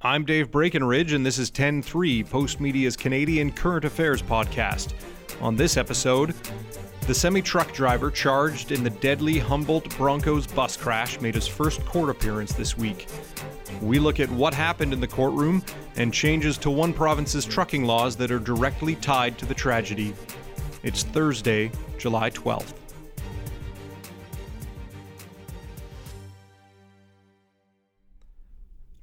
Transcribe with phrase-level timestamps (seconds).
[0.00, 4.92] I'm Dave Breckenridge, and this is 10 3, Postmedia's Canadian Current Affairs podcast.
[5.40, 6.36] On this episode,
[7.08, 11.84] the semi truck driver charged in the deadly Humboldt Broncos bus crash made his first
[11.84, 13.08] court appearance this week.
[13.82, 15.64] We look at what happened in the courtroom
[15.96, 20.14] and changes to one province's trucking laws that are directly tied to the tragedy.
[20.84, 22.74] It's Thursday, July 12th.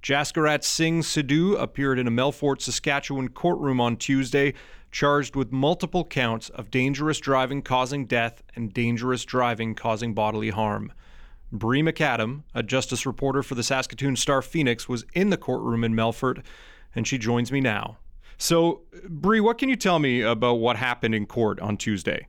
[0.05, 4.53] Jaskirat Singh Sidhu appeared in a Melfort, Saskatchewan courtroom on Tuesday,
[4.91, 10.93] charged with multiple counts of dangerous driving causing death and dangerous driving causing bodily harm.
[11.51, 15.95] Bre McAdam, a justice reporter for the Saskatoon Star Phoenix, was in the courtroom in
[15.95, 16.43] Melfort,
[16.93, 17.97] and she joins me now.
[18.37, 22.27] So, Bre, what can you tell me about what happened in court on Tuesday?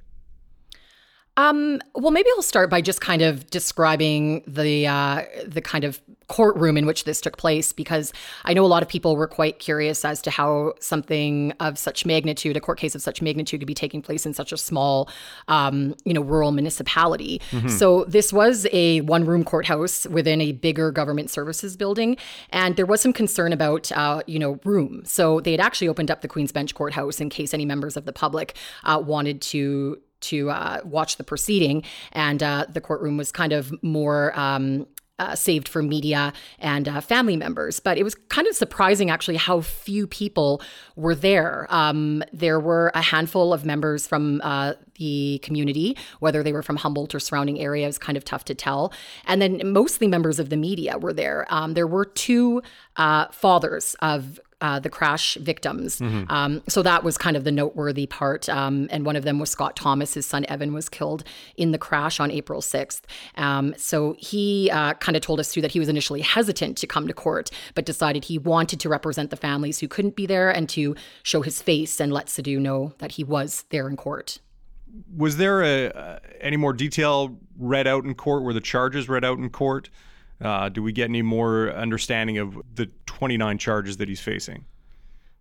[1.36, 6.00] Um, well, maybe I'll start by just kind of describing the uh, the kind of
[6.28, 8.12] courtroom in which this took place, because
[8.44, 12.04] I know a lot of people were quite curious as to how something of such
[12.04, 15.08] magnitude, a court case of such magnitude, could be taking place in such a small,
[15.46, 17.40] um, you know, rural municipality.
[17.52, 17.68] Mm-hmm.
[17.68, 22.16] So this was a one room courthouse within a bigger government services building,
[22.50, 25.02] and there was some concern about, uh, you know, room.
[25.04, 28.04] So they had actually opened up the Queens Bench courthouse in case any members of
[28.04, 33.32] the public uh, wanted to to uh, watch the proceeding, and uh, the courtroom was
[33.32, 34.38] kind of more.
[34.38, 34.86] Um,
[35.18, 37.80] uh, saved for media and uh, family members.
[37.80, 40.60] But it was kind of surprising, actually, how few people
[40.94, 41.66] were there.
[41.70, 46.76] Um, there were a handful of members from uh, the community, whether they were from
[46.76, 48.92] Humboldt or surrounding areas, kind of tough to tell.
[49.26, 51.46] And then mostly members of the media were there.
[51.48, 52.62] Um, there were two
[52.96, 56.00] uh, fathers of uh, the crash victims.
[56.00, 56.30] Mm-hmm.
[56.30, 58.48] Um, so that was kind of the noteworthy part.
[58.48, 60.14] Um, and one of them was Scott Thomas.
[60.14, 61.24] His son Evan was killed
[61.56, 63.02] in the crash on April 6th.
[63.36, 66.86] Um, so he uh, kind of told us too that he was initially hesitant to
[66.86, 70.50] come to court, but decided he wanted to represent the families who couldn't be there
[70.50, 74.38] and to show his face and let Sidhu know that he was there in court.
[75.14, 78.42] Was there a, uh, any more detail read out in court?
[78.42, 79.90] Were the charges read out in court?
[80.40, 84.64] Uh, do we get any more understanding of the 29 charges that he's facing?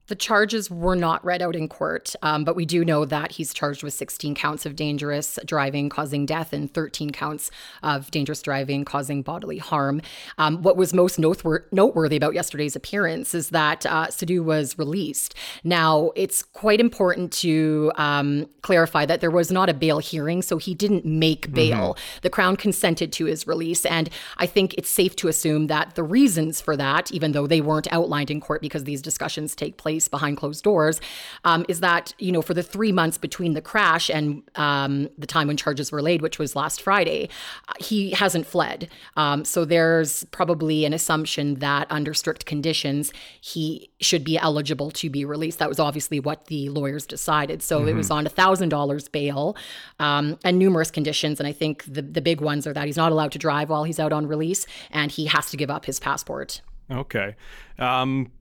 [0.08, 3.54] The charges were not read out in court, um, but we do know that he's
[3.54, 7.50] charged with 16 counts of dangerous driving causing death and 13 counts
[7.82, 10.02] of dangerous driving causing bodily harm.
[10.38, 15.34] Um, what was most noteworthy about yesterday's appearance is that uh, Sidhu was released.
[15.64, 20.58] Now, it's quite important to um, clarify that there was not a bail hearing, so
[20.58, 21.56] he didn't make mm-hmm.
[21.56, 21.94] bail.
[21.94, 22.20] Mm-hmm.
[22.22, 26.04] The Crown consented to his release, and I think it's safe to assume that the
[26.04, 29.95] reasons for that, even though they weren't outlined in court because these discussions take place
[29.96, 31.00] place behind closed doors,
[31.44, 35.28] um, is that, you know, for the three months between the crash and um, the
[35.28, 37.30] time when charges were laid, which was last Friday,
[37.70, 38.90] uh, he hasn't fled.
[39.16, 45.10] Um, so there's probably an assumption that under strict conditions, he should be eligible to
[45.10, 45.60] be released.
[45.60, 47.62] That was obviously what the lawyers decided.
[47.64, 47.90] So mm-hmm.
[47.90, 48.28] it was mm-hmm.
[48.44, 49.56] on $1,000 bail
[50.00, 51.40] um, and numerous conditions.
[51.40, 53.86] And I think the, the big ones are that he's not allowed to drive while
[53.86, 56.62] he's out on release and he has to give up his passport.
[56.92, 57.36] Okay.
[57.80, 58.32] Um,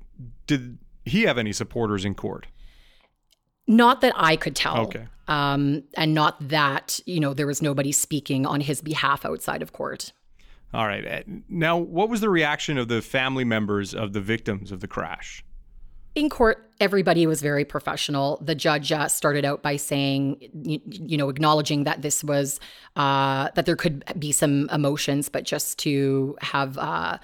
[0.47, 2.47] did he have any supporters in court?
[3.67, 4.79] Not that I could tell.
[4.83, 5.07] Okay.
[5.27, 9.73] Um, and not that, you know, there was nobody speaking on his behalf outside of
[9.73, 10.13] court.
[10.75, 11.07] All right.
[11.07, 14.89] Uh, now, what was the reaction of the family members of the victims of the
[14.89, 15.45] crash?
[16.15, 18.39] In court, everybody was very professional.
[18.43, 22.61] The judge uh, started out by saying, you, you, know, acknowledging that this was,
[22.97, 27.19] uh, that there could be some emotions, but just to have, uh,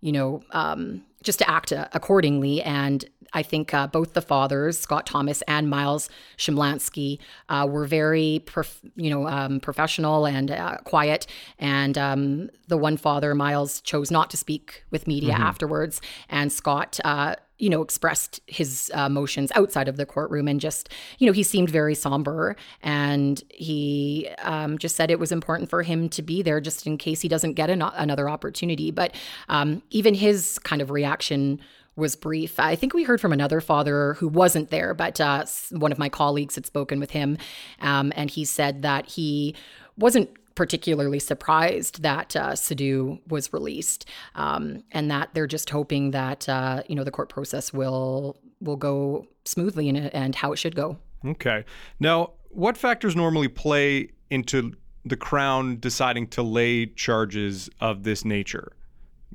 [0.00, 2.62] you know, um, just to act uh, accordingly.
[2.62, 3.04] And
[3.36, 6.08] I think uh, both the fathers, Scott Thomas and Miles
[6.38, 7.18] Shumlanski,
[7.50, 11.26] uh, were very, prof- you know, um, professional and uh, quiet.
[11.58, 15.42] And um, the one father, Miles, chose not to speak with media mm-hmm.
[15.42, 16.98] afterwards, and Scott.
[17.04, 21.32] Uh, you know, expressed his uh, emotions outside of the courtroom and just, you know,
[21.32, 26.20] he seemed very somber and he um, just said it was important for him to
[26.20, 28.90] be there just in case he doesn't get an- another opportunity.
[28.90, 29.14] But
[29.48, 31.58] um, even his kind of reaction
[31.96, 32.60] was brief.
[32.60, 36.08] I think we heard from another father who wasn't there, but uh, one of my
[36.08, 37.38] colleagues had spoken with him,
[37.80, 39.54] um, and he said that he
[39.96, 46.48] wasn't particularly surprised that uh, Sidhu was released, um, and that they're just hoping that
[46.48, 50.76] uh, you know the court process will will go smoothly and, and how it should
[50.76, 50.98] go.
[51.24, 51.64] Okay.
[52.00, 54.72] Now, what factors normally play into
[55.04, 58.72] the Crown deciding to lay charges of this nature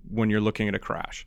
[0.09, 1.25] when you're looking at a crash?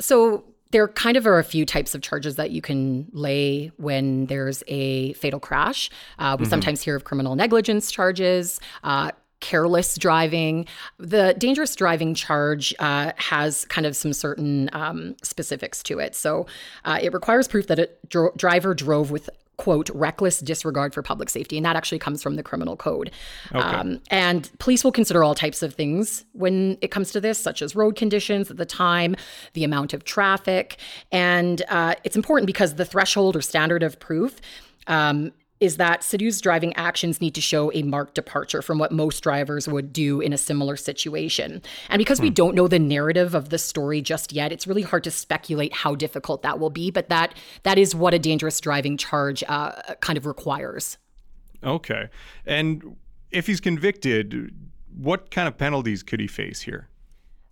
[0.00, 4.26] So there kind of are a few types of charges that you can lay when
[4.26, 5.90] there's a fatal crash.
[6.18, 6.50] Uh, we mm-hmm.
[6.50, 8.60] sometimes hear of criminal negligence charges.
[8.82, 10.66] Uh, careless driving.
[10.98, 16.14] The dangerous driving charge uh, has kind of some certain um, specifics to it.
[16.14, 16.46] So
[16.86, 21.30] uh, it requires proof that a dro- driver drove with quote reckless disregard for public
[21.30, 21.56] safety.
[21.56, 23.10] And that actually comes from the criminal code.
[23.54, 23.58] Okay.
[23.58, 27.62] um, and police will consider all types of things when it comes to this such
[27.62, 29.16] as road conditions at the time
[29.52, 30.78] the amount of traffic.
[31.12, 34.40] And uh, it's important because the threshold or standard of proof
[34.86, 35.32] um,
[35.64, 39.66] is that Sidhu's driving actions need to show a marked departure from what most drivers
[39.66, 41.62] would do in a similar situation.
[41.88, 42.24] And because hmm.
[42.24, 45.72] we don't know the narrative of the story just yet, it's really hard to speculate
[45.72, 46.90] how difficult that will be.
[46.90, 50.98] But that that is what a dangerous driving charge uh, kind of requires.
[51.62, 52.08] Okay,
[52.44, 52.96] and
[53.30, 54.54] if he's convicted,
[54.94, 56.88] what kind of penalties could he face here?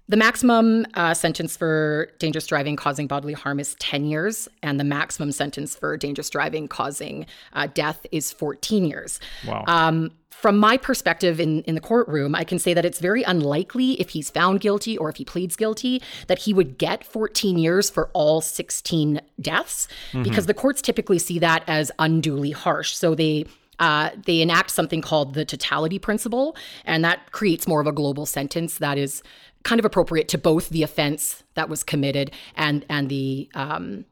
[0.08, 4.84] The maximum uh, sentence for dangerous driving causing bodily harm is 10 years, and the
[4.84, 9.20] maximum sentence for dangerous driving causing uh, death is 14 years.
[9.46, 9.64] Wow.
[9.66, 10.10] Um,
[10.42, 14.10] from my perspective in, in the courtroom, I can say that it's very unlikely if
[14.10, 18.10] he's found guilty or if he pleads guilty that he would get 14 years for
[18.12, 20.24] all 16 deaths mm-hmm.
[20.24, 22.92] because the courts typically see that as unduly harsh.
[22.94, 23.46] So they
[23.78, 28.26] uh, they enact something called the totality principle, and that creates more of a global
[28.26, 29.22] sentence that is
[29.64, 34.04] kind of appropriate to both the offense that was committed and and the um,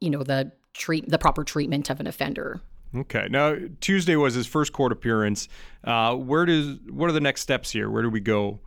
[0.00, 2.60] you know the treat the proper treatment of an offender.
[2.94, 3.28] Okay.
[3.30, 5.48] Now Tuesday was his first court appearance.
[5.84, 7.90] Uh, where does what are the next steps here?
[7.90, 8.60] Where do we go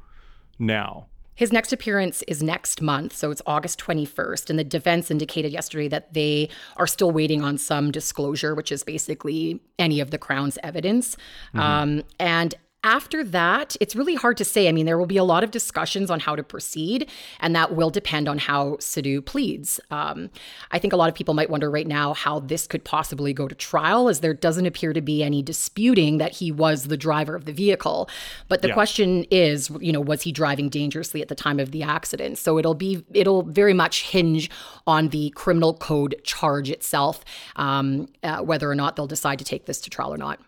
[0.57, 1.07] now?
[1.39, 4.49] His next appearance is next month, so it's August 21st.
[4.49, 8.83] And the defense indicated yesterday that they are still waiting on some disclosure, which is
[8.83, 11.15] basically any of the Crown's evidence.
[11.53, 11.59] Mm-hmm.
[11.61, 14.69] Um, and after that, it's really hard to say.
[14.69, 17.09] I mean, there will be a lot of discussions on how to proceed,
[17.41, 19.81] and that will depend on how Sidhu pleads.
[19.91, 20.29] Um,
[20.71, 23.47] I think a lot of people might wonder right now how this could possibly go
[23.49, 27.35] to trial, as there doesn't appear to be any disputing that he was the driver
[27.35, 28.09] of the vehicle.
[28.47, 28.75] But the yeah.
[28.75, 32.37] question is, you know, was he driving dangerously at the time of the accident?
[32.37, 34.49] So it'll be, it'll very much hinge
[34.87, 37.25] on the criminal code charge itself,
[37.57, 40.39] um, uh, whether or not they'll decide to take this to trial or not.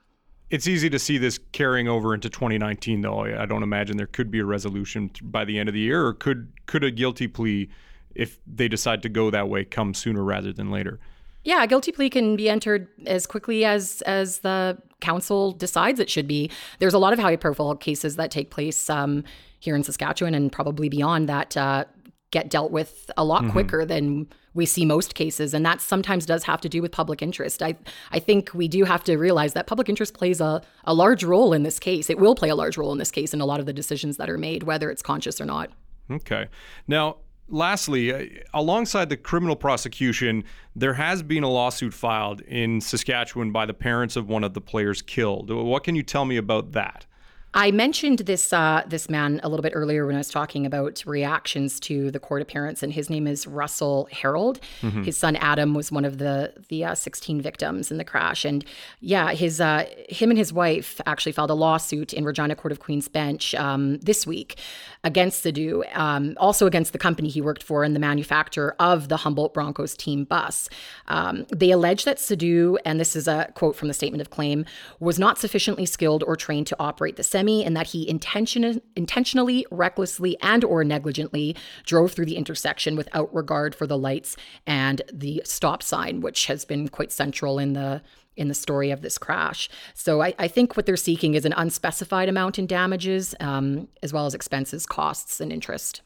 [0.51, 3.21] It's easy to see this carrying over into 2019, though.
[3.21, 6.13] I don't imagine there could be a resolution by the end of the year, or
[6.13, 7.69] could could a guilty plea,
[8.15, 10.99] if they decide to go that way, come sooner rather than later?
[11.45, 16.09] Yeah, a guilty plea can be entered as quickly as as the counsel decides it
[16.09, 16.51] should be.
[16.79, 19.23] There's a lot of high profile cases that take place um,
[19.59, 21.85] here in Saskatchewan and probably beyond that uh,
[22.31, 23.51] get dealt with a lot mm-hmm.
[23.51, 27.21] quicker than we see most cases and that sometimes does have to do with public
[27.21, 27.61] interest.
[27.61, 27.75] I
[28.11, 31.53] i think we do have to realize that public interest plays a, a large role
[31.53, 32.09] in this case.
[32.09, 34.17] It will play a large role in this case in a lot of the decisions
[34.17, 35.69] that are made whether it's conscious or not.
[36.09, 36.47] Okay.
[36.87, 37.17] Now
[37.47, 40.43] lastly uh, alongside the criminal prosecution
[40.75, 44.61] there has been a lawsuit filed in saskatchewan by the parents of one of the
[44.61, 45.51] players killed.
[45.51, 47.05] What can you tell me about that
[47.53, 51.03] I mentioned this uh, this man a little bit earlier when I was talking about
[51.05, 54.59] reactions to the court appearance, and his name is Russell Herold.
[54.81, 55.03] Mm-hmm.
[55.03, 58.63] His son Adam was one of the the uh, 16 victims in the crash, and
[59.01, 62.79] yeah, his uh, him and his wife actually filed a lawsuit in Regina Court of
[62.79, 64.57] Queen's Bench um, this week
[65.03, 69.17] against Sidhu, um, also against the company he worked for and the manufacturer of the
[69.17, 70.69] Humboldt Broncos team bus.
[71.07, 74.63] Um, they allege that Sidhu, and this is a quote from the statement of claim,
[75.01, 79.65] was not sufficiently skilled or trained to operate the semi, and that he intention- intentionally,
[79.71, 81.55] recklessly, and or negligently
[81.85, 84.35] drove through the intersection without regard for the lights
[84.67, 88.01] and the stop sign, which has been quite central in the
[88.37, 89.69] in the story of this crash.
[89.93, 94.13] So I, I, think what they're seeking is an unspecified amount in damages, um, as
[94.13, 96.01] well as expenses, costs, and interest.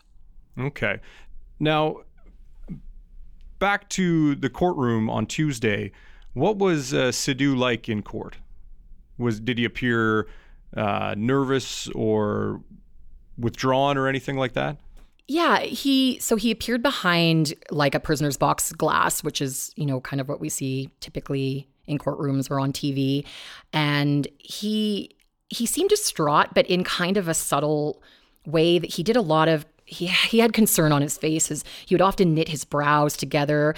[0.59, 0.99] Okay.
[1.59, 1.97] Now,
[3.59, 5.91] back to the courtroom on Tuesday.
[6.33, 8.37] What was uh, Sidhu like in court?
[9.19, 10.27] Was did he appear
[10.75, 12.61] uh, nervous or
[13.37, 14.77] withdrawn or anything like that?
[15.27, 19.99] Yeah, he so he appeared behind like a prisoner's box glass, which is, you know,
[19.99, 23.25] kind of what we see typically in courtrooms or on TV.
[23.73, 25.15] And he
[25.49, 28.03] he seemed distraught, but in kind of a subtle
[28.45, 31.47] way that he did a lot of he, he had concern on his face.
[31.47, 33.75] His, he would often knit his brows together.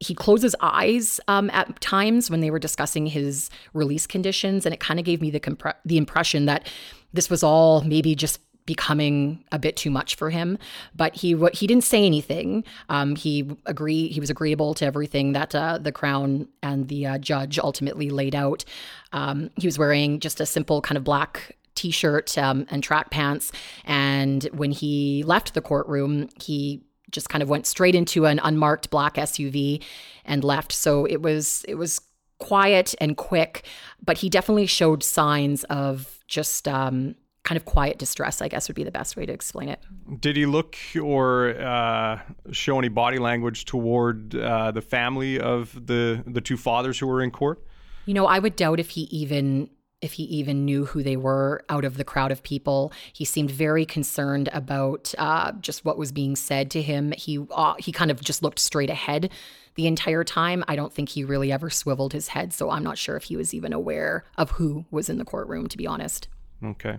[0.00, 4.72] He closed his eyes um, at times when they were discussing his release conditions, and
[4.72, 6.66] it kind of gave me the compre- the impression that
[7.12, 10.56] this was all maybe just becoming a bit too much for him.
[10.94, 12.64] But he he didn't say anything.
[12.88, 17.18] Um, he agree he was agreeable to everything that uh, the crown and the uh,
[17.18, 18.64] judge ultimately laid out.
[19.12, 23.52] Um, he was wearing just a simple kind of black t-shirt um, and track pants.
[23.84, 28.90] And when he left the courtroom, he just kind of went straight into an unmarked
[28.90, 29.82] black SUV
[30.24, 30.72] and left.
[30.72, 32.00] So it was it was
[32.38, 33.64] quiet and quick,
[34.04, 38.76] but he definitely showed signs of just um, kind of quiet distress, I guess would
[38.76, 39.80] be the best way to explain it.
[40.20, 42.20] Did he look or uh,
[42.52, 47.22] show any body language toward uh, the family of the the two fathers who were
[47.22, 47.64] in court?
[48.04, 49.70] You know, I would doubt if he even
[50.00, 52.92] if he even knew who they were out of the crowd of people.
[53.12, 57.12] He seemed very concerned about uh, just what was being said to him.
[57.12, 59.30] He uh, he kind of just looked straight ahead
[59.74, 60.64] the entire time.
[60.68, 63.36] I don't think he really ever swiveled his head, so I'm not sure if he
[63.36, 65.66] was even aware of who was in the courtroom.
[65.68, 66.28] To be honest.
[66.64, 66.98] Okay.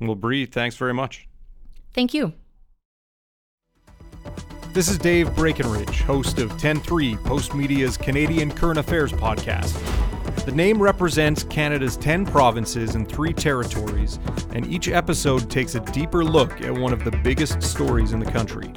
[0.00, 1.28] Well, Bre, thanks very much.
[1.92, 2.32] Thank you.
[4.72, 9.72] This is Dave Breckenridge, host of 10.3 Postmedia's Canadian Current Affairs podcast.
[10.44, 14.18] The name represents Canada's 10 provinces and 3 territories,
[14.52, 18.30] and each episode takes a deeper look at one of the biggest stories in the
[18.30, 18.70] country.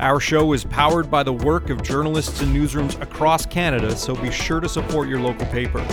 [0.00, 4.30] Our show is powered by the work of journalists and newsrooms across Canada, so be
[4.30, 5.86] sure to support your local paper.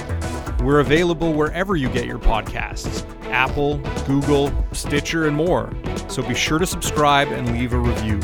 [0.64, 5.74] We're available wherever you get your podcasts Apple, Google, Stitcher, and more.
[6.08, 8.22] So be sure to subscribe and leave a review.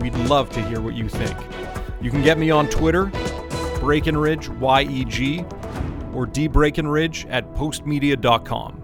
[0.00, 1.36] We'd love to hear what you think.
[2.00, 3.12] You can get me on Twitter,
[3.80, 5.44] Breckenridge, Y E G,
[6.14, 8.82] or dbreckenridge at postmedia.com.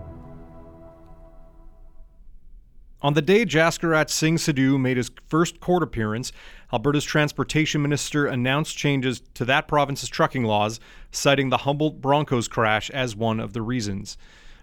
[3.00, 6.32] On the day Jaskirat Singh Sidhu made his first court appearance,
[6.73, 10.80] Alberta's transportation minister announced changes to that province's trucking laws,
[11.12, 14.18] citing the Humboldt Broncos crash as one of the reasons.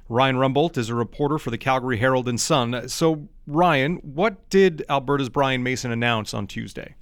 [0.10, 2.90] Ryan Rumbolt is a reporter for the Calgary Herald and Sun.
[2.90, 6.96] So, Ryan, what did Alberta's Brian Mason announce on Tuesday?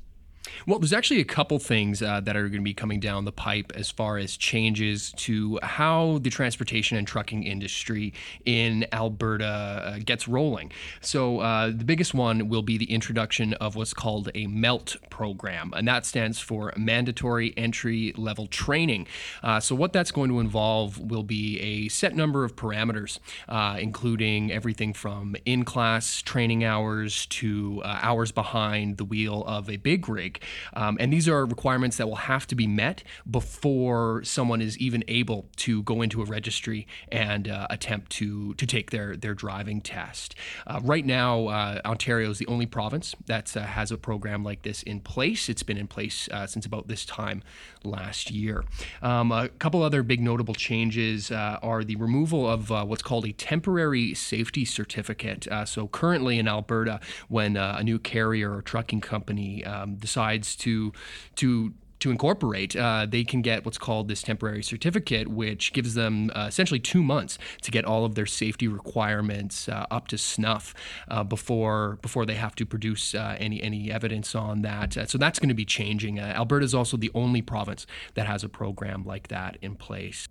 [0.68, 3.32] Well, there's actually a couple things uh, that are going to be coming down the
[3.32, 8.14] pipe as far as changes to how the transportation and trucking industry
[8.46, 10.72] in Alberta uh, gets rolling.
[11.02, 15.74] So, uh, the biggest one will be the introduction of what's called a MELT program,
[15.76, 19.08] and that stands for Mandatory Entry Level Training.
[19.42, 23.78] Uh, so, what that's going to involve will be a set number of parameters, uh,
[23.80, 30.10] including everything from in class training hours to hours behind the wheel of a big
[30.10, 30.33] rig.
[30.74, 35.04] Um, and these are requirements that will have to be met before someone is even
[35.08, 39.82] able to go into a registry and uh, attempt to to take their their driving
[39.82, 40.36] test.
[40.66, 44.64] Uh, right now, uh, Ontario is the only province that uh, has a program like
[44.64, 45.50] this in place.
[45.50, 47.44] It's been in place uh, since about this time
[47.84, 48.64] last year.
[49.02, 54.14] Um, a couple other big notable changes are the removal of what's called a temporary
[54.14, 55.48] safety certificate.
[55.66, 60.92] so currently in Alberta, when a new carrier or trucking company um, decides decides to
[61.36, 66.30] to to incorporate, uh, they can get what's called this temporary certificate, which gives them
[66.36, 70.74] uh, essentially two months to get all of their safety requirements uh, up to snuff
[71.08, 74.98] uh, before before they have to produce uh, any any evidence on that.
[74.98, 76.20] Uh, so that's going to be changing.
[76.20, 80.28] Alberta is also the only province that has a program like that in place.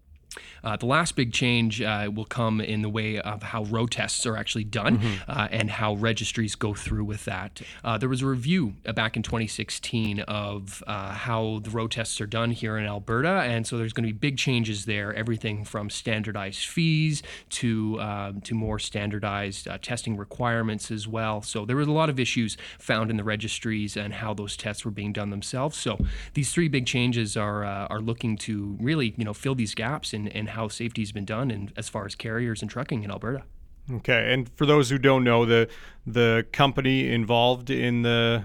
[0.64, 4.24] Uh, the last big change uh, will come in the way of how road tests
[4.26, 5.30] are actually done mm-hmm.
[5.30, 7.60] uh, and how registries go through with that.
[7.84, 12.20] Uh, there was a review uh, back in 2016 of uh, how the road tests
[12.20, 15.12] are done here in Alberta, and so there's going to be big changes there.
[15.14, 21.42] Everything from standardized fees to um, to more standardized testing requirements as well.
[21.42, 24.84] So there was a lot of issues found in the registries and how those tests
[24.84, 25.76] were being done themselves.
[25.76, 25.98] So
[26.34, 30.21] these three big changes are are looking to really you know fill these gaps in
[30.26, 33.10] and, and how safety has been done and as far as carriers and trucking in
[33.10, 33.42] Alberta.
[33.90, 35.68] Okay, and for those who don't know, the
[36.06, 38.44] the company involved in the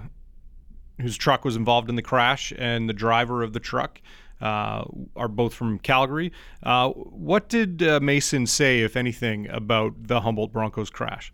[1.00, 4.00] whose truck was involved in the crash and the driver of the truck
[4.40, 6.32] uh, are both from Calgary.
[6.62, 11.32] Uh, what did uh, Mason say, if anything, about the Humboldt Broncos crash?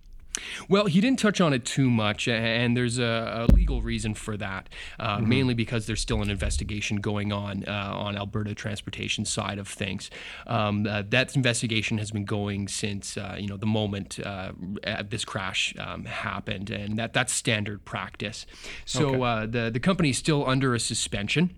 [0.68, 4.36] Well, he didn't touch on it too much, and there's a, a legal reason for
[4.36, 5.28] that, uh, mm-hmm.
[5.28, 10.10] mainly because there's still an investigation going on uh, on Alberta transportation side of things.
[10.46, 14.52] Um, uh, that investigation has been going since uh, you know the moment uh,
[15.08, 18.46] this crash um, happened, and that that's standard practice.
[18.84, 19.22] So okay.
[19.22, 21.50] Uh, the the company is still under a suspension.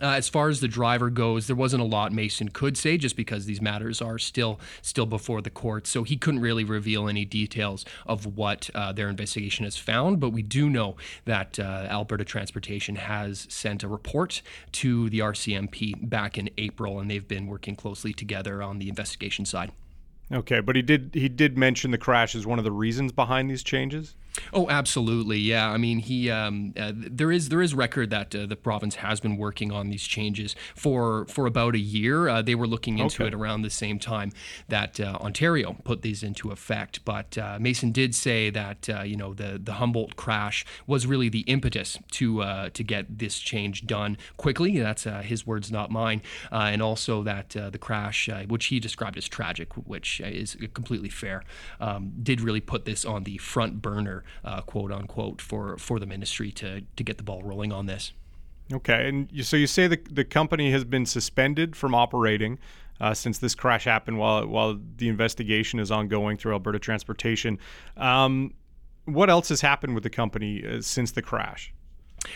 [0.00, 3.16] Uh, as far as the driver goes, there wasn't a lot Mason could say just
[3.16, 5.86] because these matters are still still before the court.
[5.86, 10.20] So he couldn't really reveal any details of what uh, their investigation has found.
[10.20, 16.08] But we do know that uh, Alberta Transportation has sent a report to the RCMP
[16.08, 19.72] back in April, and they've been working closely together on the investigation side.
[20.32, 23.48] Okay, but he did he did mention the crash as one of the reasons behind
[23.48, 24.16] these changes.
[24.52, 25.38] Oh, absolutely.
[25.38, 25.70] Yeah.
[25.70, 29.20] I mean, he um, uh, there is there is record that uh, the province has
[29.20, 32.28] been working on these changes for for about a year.
[32.28, 33.28] Uh, they were looking into okay.
[33.28, 34.32] it around the same time
[34.68, 37.04] that uh, Ontario put these into effect.
[37.04, 41.28] But uh, Mason did say that uh, you know the the Humboldt crash was really
[41.28, 44.78] the impetus to to get this change done quickly.
[44.78, 46.22] That's his words, not mine.
[46.50, 51.42] and also that the crash, which he described as tragic, which is completely fair,
[51.80, 56.06] um, did really put this on the front burner uh, quote unquote, for for the
[56.06, 58.12] ministry to to get the ball rolling on this.
[58.72, 62.58] Okay, and you, so you say the the company has been suspended from operating.
[62.98, 67.58] Uh, since this crash happened while while the investigation is ongoing through Alberta Transportation.
[67.98, 68.54] Um,
[69.04, 71.74] what else has happened with the company uh, since the crash?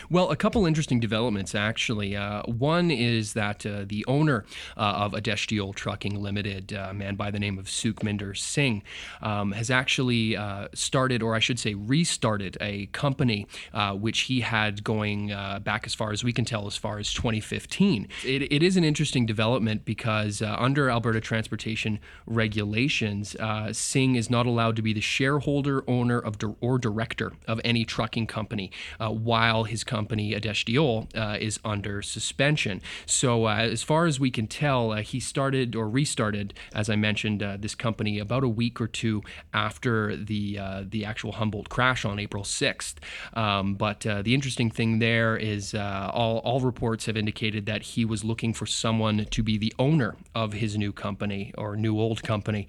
[0.09, 2.15] Well, a couple interesting developments actually.
[2.15, 4.45] Uh, one is that uh, the owner
[4.77, 8.83] uh, of Adesh Deol Trucking Limited, a man by the name of Sukhmander Singh,
[9.21, 14.41] um, has actually uh, started, or I should say, restarted a company uh, which he
[14.41, 18.07] had going uh, back as far as we can tell, as far as 2015.
[18.25, 23.35] It, it is an interesting development because under Alberta transportation regulations,
[23.71, 28.27] Singh is not allowed to be the shareholder, owner of or director of any trucking
[28.27, 32.81] company, while his company, Adesh Deol, uh, is under suspension.
[33.05, 36.95] So, uh, as far as we can tell, uh, he started or restarted, as I
[36.95, 39.23] mentioned, uh, this company about a week or two
[39.53, 42.95] after the uh, the actual Humboldt crash on April 6th.
[43.33, 48.05] Um, but uh, the interesting thing there is all, all reports have indicated that he
[48.05, 52.23] was looking for someone to be the owner of his new company or new old
[52.23, 52.67] company,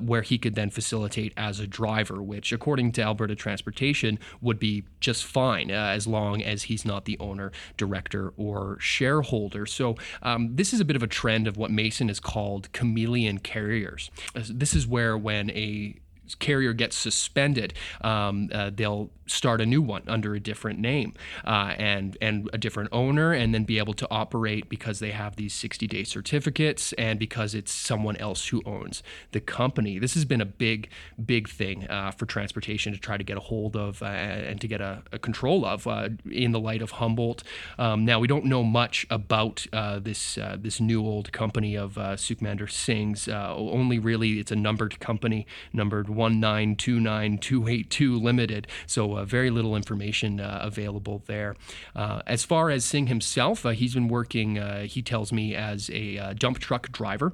[0.00, 4.84] where he could then facilitate as a driver, which, according to Alberta Transportation, would be
[5.00, 9.66] just fine as long long as he's not the owner, director, or shareholder.
[9.66, 13.38] So um, this is a bit of a trend of what Mason has called chameleon
[13.38, 14.10] carriers.
[14.34, 15.96] This is where when a
[16.38, 21.14] carrier gets suspended, um, uh, they'll start a new one under a different name
[21.44, 25.36] uh, and and a different owner, and then be able to operate because they have
[25.36, 29.02] these 60 day certificates and because it's someone else who owns
[29.32, 29.98] the company.
[29.98, 30.88] This has been a big
[31.24, 34.68] big thing uh, for transportation to try to get a hold of uh, and to
[34.68, 37.42] get a, a control of uh, in the light of Humboldt.
[37.78, 42.16] Um, now we don't know much about uh, this this new old company of uh,
[42.16, 43.28] Sukhmander Singh's.
[43.28, 48.66] only really it's a numbered company, numbered 1929282 Limited.
[48.86, 51.56] So uh, very little information uh, available there.
[51.94, 54.56] Uh, as far as Singh himself, he's been working,
[54.86, 57.32] he tells me, as a dump truck driver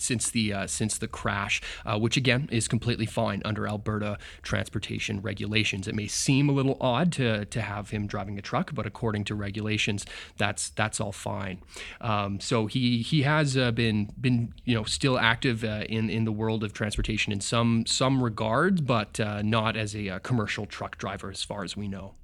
[0.00, 5.20] since the uh, since the crash, uh, which again is completely fine under Alberta transportation
[5.20, 5.86] regulations.
[5.88, 9.24] It may seem a little odd to to have him driving a truck, but according
[9.24, 11.60] to regulations, that's that's all fine.
[12.00, 16.24] Um, so he he has uh, been been you know still active uh, in in
[16.24, 20.66] the world of transportation in some some regards, but uh, not as a uh, commercial
[20.66, 22.14] truck driver as far as we know.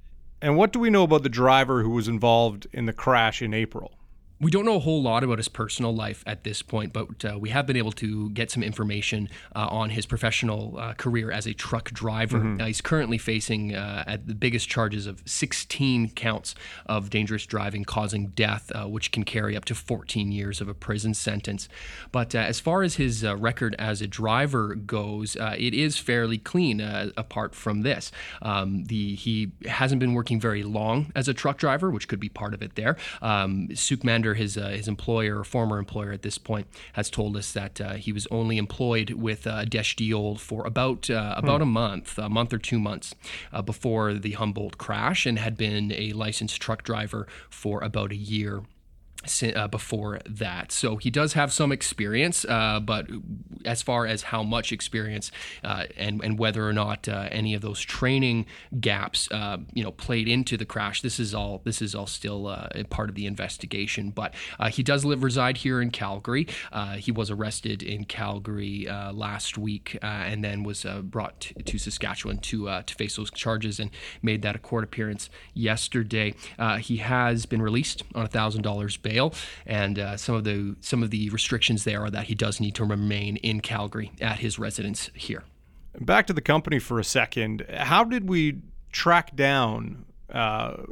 [0.43, 3.55] And what do we know about the driver who was involved in the crash in
[3.55, 3.93] April?
[4.39, 7.39] We don't know a whole lot about his personal life at this point, but uh,
[7.39, 11.47] we have been able to get some information uh, on his professional uh, career as
[11.47, 12.39] a truck driver.
[12.39, 12.67] Mm-hmm.
[12.67, 18.29] he's currently facing uh, at the biggest charges of 16 counts of dangerous driving causing
[18.29, 21.67] death, uh, which can carry up to 14 years of a prison sentence.
[22.13, 26.81] But uh, as far as his record as a driver goes, it is fairly clean.
[27.17, 31.91] apart from this, um, the he hasn't been working very long as a truck driver,
[31.91, 32.75] which could be part of it.
[32.75, 33.69] There, um,
[34.35, 37.95] His uh, his employer or former employer at this point, has told us that uh,
[37.95, 41.63] he was only employed with uh, Adesh Deol for about uh, about hmm.
[41.63, 43.15] a month, a month or two months
[43.53, 48.17] uh, before the Humboldt crash, and had been a licensed truck driver for about a
[48.17, 48.63] year
[49.43, 50.73] uh, before that.
[50.73, 53.07] So he does have some experience, uh, but
[53.65, 55.31] as far as how much experience
[55.65, 58.47] uh, and and whether or not uh, any of those training
[58.81, 62.47] gaps, uh, you know, played into the crash, this is all this is all still
[62.47, 64.11] uh, part of the investigation.
[64.11, 64.35] But
[64.71, 66.47] he does live reside here in Calgary.
[66.97, 72.83] he was arrested in Calgary last week and then was brought to, to, Saskatchewan to
[72.83, 73.91] to face those charges and
[74.23, 76.35] made that a court appearance yesterday.
[76.81, 79.16] he has been released on a thousand dollars bail
[79.67, 82.75] and uh, some of the some of the restrictions there are that he does need
[82.75, 85.45] to remain in Calgary at his residence here.
[85.99, 87.67] Back to the company for a second.
[87.71, 88.61] How did we
[88.93, 90.83] track down uh,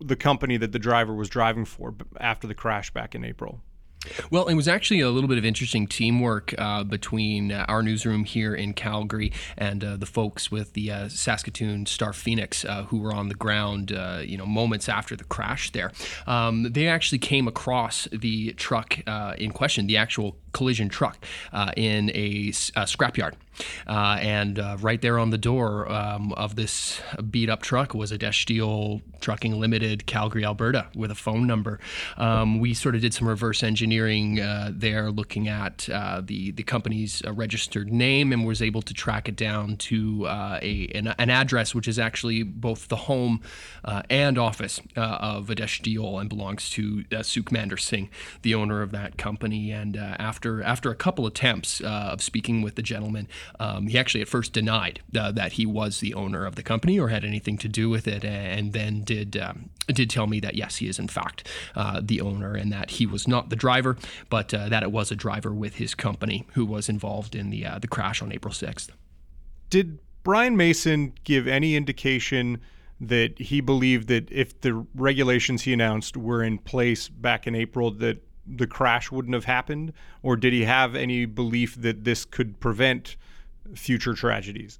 [0.00, 3.60] the company that the driver was driving for after the crash back in April?
[4.30, 8.24] Well, it was actually a little bit of interesting teamwork uh, between uh, our newsroom
[8.24, 12.98] here in Calgary and uh, the folks with the uh, Saskatoon Star Phoenix uh, who
[12.98, 13.90] were on the ground,
[14.24, 15.92] you know, moments after the crash there.
[16.26, 18.98] Um, they actually came across the truck
[19.38, 21.24] in question, the actual collision truck,
[21.76, 23.34] in a, a scrapyard
[23.86, 28.12] Uh, and uh, right there on the door um, of this beat up truck was
[28.12, 31.78] Adesh Deol Trucking Limited, Calgary, Alberta, with a phone number.
[32.16, 36.62] Um, we sort of did some reverse engineering uh, there, looking at uh, the the
[36.62, 41.14] company's uh, registered name, and was able to track it down to uh, a an,
[41.18, 43.40] an, address which is actually both the home
[44.10, 48.10] and office of Adesh Deol and belongs to Sukhmander Singh,
[48.42, 49.70] the owner of that company.
[49.70, 53.28] And after after a couple attempts of speaking with the gentleman,
[53.60, 57.08] um, he actually at first denied that he was the owner of the company or
[57.08, 60.76] had anything to do with it, and then did um, did tell me that yes,
[60.76, 63.96] he is in fact uh, the owner, and that he was not the driver,
[64.30, 67.66] but uh, that it was a driver with his company who was involved in the
[67.66, 68.90] uh, the crash on April sixth.
[69.70, 72.60] Did Brian Mason give any indication?
[73.04, 77.90] That he believed that if the regulations he announced were in place back in April,
[77.90, 79.92] that the crash wouldn't have happened?
[80.22, 83.16] Or did he have any belief that this could prevent
[83.74, 84.78] future tragedies?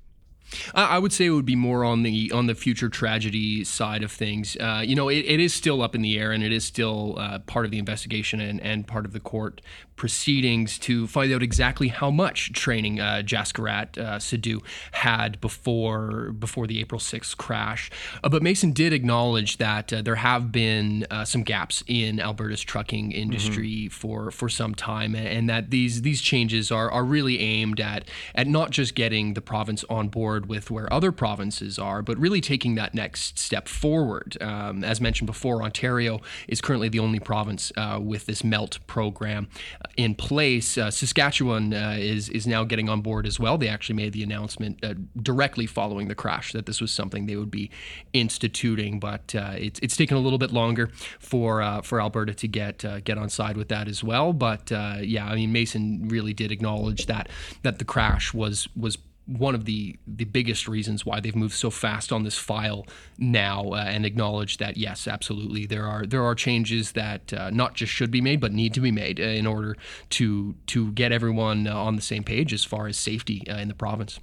[0.75, 4.12] I would say it would be more on the on the future tragedy side of
[4.12, 4.57] things.
[4.57, 7.17] Uh, you know, it, it is still up in the air, and it is still
[7.19, 9.61] uh, part of the investigation and, and part of the court
[9.97, 14.61] proceedings to find out exactly how much training uh, Jaskirat uh, Sidhu
[14.91, 17.91] had before before the April 6th crash.
[18.25, 22.62] Uh, but Mason did acknowledge that uh, there have been uh, some gaps in Alberta's
[22.62, 23.91] trucking industry mm-hmm.
[23.91, 28.47] for for some time, and that these these changes are are really aimed at at
[28.49, 32.74] not just getting the province on board with where other provinces are, but really taking
[32.76, 34.37] that next step forward.
[34.40, 39.48] Um, as mentioned before, Ontario is currently the only province uh, with this MELT program
[39.96, 40.78] in place.
[40.78, 43.59] Uh, Saskatchewan uh, is is now getting on board as well.
[43.59, 47.37] They actually made the announcement uh, directly following the crash that this was something they
[47.37, 47.70] would be
[48.12, 52.48] instituting, but uh, it's it's taken a little bit longer for uh, for Alberta to
[52.48, 54.33] get uh, get on side with that as well.
[54.33, 57.28] But yeah, I mean Mason really did acknowledge that
[57.62, 61.70] that the crash was was one of the the biggest reasons why they've moved so
[61.70, 62.87] fast on this file
[63.18, 67.74] now uh, and acknowledge that yes absolutely there are there are changes that uh, not
[67.74, 69.76] just should be made but need to be made uh, in order
[70.11, 73.68] to to get everyone uh, on the same page as far as safety uh, in
[73.68, 74.18] the province.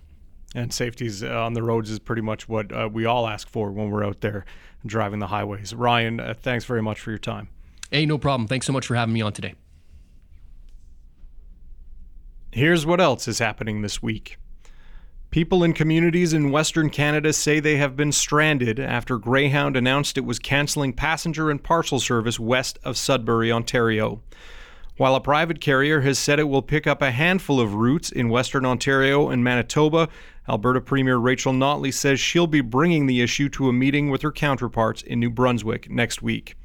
[0.55, 3.91] And safety uh, on the roads is pretty much what we all ask for when
[3.91, 4.45] we're out there
[4.85, 5.73] driving the highways.
[5.73, 7.47] Ryan thanks very much for your time.
[7.89, 8.47] Hey no problem.
[8.47, 9.53] Thanks so much for having me on today.
[12.51, 14.38] Here's what else is happening this week.
[15.31, 20.25] People in communities in Western Canada say they have been stranded after Greyhound announced it
[20.25, 24.23] was cancelling passenger and parcel service west of Sudbury, Ontario.
[24.97, 28.29] While a private carrier has said it will pick up a handful of routes in
[28.29, 30.09] Western Ontario and Manitoba,
[30.49, 34.31] Alberta Premier Rachel Notley says she'll be bringing the issue to a meeting with her
[34.31, 36.55] counterparts in New Brunswick next week.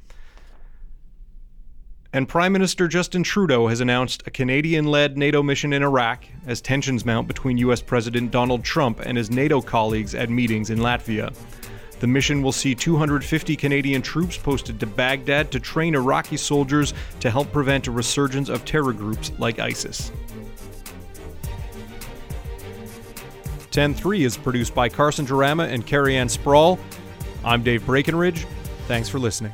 [2.14, 6.60] And Prime Minister Justin Trudeau has announced a Canadian led NATO mission in Iraq as
[6.60, 7.82] tensions mount between U.S.
[7.82, 11.34] President Donald Trump and his NATO colleagues at meetings in Latvia.
[11.98, 17.32] The mission will see 250 Canadian troops posted to Baghdad to train Iraqi soldiers to
[17.32, 20.12] help prevent a resurgence of terror groups like ISIS.
[23.72, 26.78] 10-3 is produced by Carson Jarama and Carrie Ann Sprawl.
[27.44, 28.46] I'm Dave Breckenridge.
[28.86, 29.52] Thanks for listening.